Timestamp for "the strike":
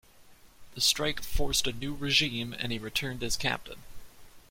0.73-1.21